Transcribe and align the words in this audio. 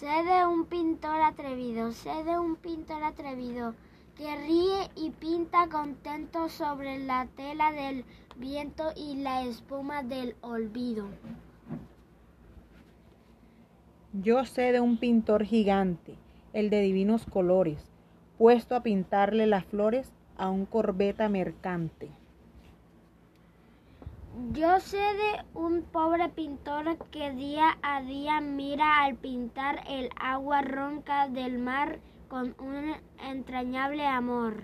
Sé 0.00 0.06
de 0.06 0.46
un 0.46 0.64
pintor 0.64 1.20
atrevido, 1.20 1.92
sé 1.92 2.24
de 2.24 2.38
un 2.38 2.56
pintor 2.56 3.04
atrevido 3.04 3.74
que 4.16 4.34
ríe 4.34 4.88
y 4.96 5.10
pinta 5.10 5.68
contento 5.68 6.48
sobre 6.48 6.98
la 6.98 7.26
tela 7.36 7.70
del 7.70 8.06
viento 8.38 8.94
y 8.96 9.16
la 9.16 9.42
espuma 9.42 10.02
del 10.02 10.36
olvido. 10.40 11.04
Yo 14.14 14.46
sé 14.46 14.72
de 14.72 14.80
un 14.80 14.96
pintor 14.96 15.44
gigante, 15.44 16.14
el 16.54 16.70
de 16.70 16.80
divinos 16.80 17.26
colores, 17.26 17.84
puesto 18.38 18.76
a 18.76 18.82
pintarle 18.82 19.46
las 19.46 19.66
flores 19.66 20.10
a 20.38 20.48
un 20.48 20.64
corbeta 20.64 21.28
mercante. 21.28 22.08
Yo 24.52 24.78
sé 24.78 24.96
de 24.96 25.44
un 25.54 25.82
pobre 25.82 26.28
pintor 26.28 26.96
que 27.10 27.32
día 27.32 27.76
a 27.82 28.00
día 28.02 28.40
mira 28.40 29.02
al 29.02 29.16
pintar 29.16 29.82
el 29.88 30.08
agua 30.16 30.62
ronca 30.62 31.26
del 31.26 31.58
mar 31.58 31.98
con 32.28 32.54
un 32.60 32.94
entrañable 33.18 34.06
amor. 34.06 34.62